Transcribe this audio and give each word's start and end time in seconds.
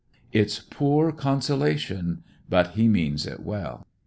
It's 0.31 0.57
poor 0.57 1.11
consolation, 1.11 2.23
but 2.49 2.69
he 2.71 2.87
means 2.87 3.27
it 3.27 3.41
well. 3.41 3.85